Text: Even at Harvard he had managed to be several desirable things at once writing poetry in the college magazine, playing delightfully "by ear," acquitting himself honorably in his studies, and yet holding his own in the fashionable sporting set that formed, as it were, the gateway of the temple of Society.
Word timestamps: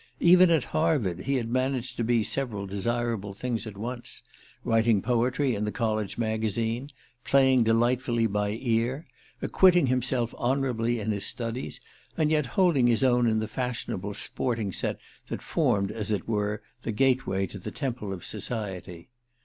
Even 0.19 0.49
at 0.49 0.63
Harvard 0.73 1.19
he 1.25 1.35
had 1.35 1.47
managed 1.47 1.95
to 1.95 2.03
be 2.03 2.23
several 2.23 2.65
desirable 2.65 3.35
things 3.35 3.67
at 3.67 3.77
once 3.77 4.23
writing 4.63 4.99
poetry 4.99 5.53
in 5.53 5.63
the 5.63 5.71
college 5.71 6.17
magazine, 6.17 6.89
playing 7.23 7.63
delightfully 7.63 8.25
"by 8.25 8.57
ear," 8.59 9.05
acquitting 9.43 9.85
himself 9.85 10.33
honorably 10.39 10.99
in 10.99 11.11
his 11.11 11.27
studies, 11.27 11.79
and 12.17 12.31
yet 12.31 12.47
holding 12.47 12.87
his 12.87 13.03
own 13.03 13.27
in 13.27 13.37
the 13.37 13.47
fashionable 13.47 14.15
sporting 14.15 14.71
set 14.71 14.97
that 15.27 15.43
formed, 15.43 15.91
as 15.91 16.09
it 16.09 16.27
were, 16.27 16.63
the 16.81 16.91
gateway 16.91 17.43
of 17.53 17.61
the 17.63 17.69
temple 17.69 18.11
of 18.11 18.25
Society. 18.25 19.07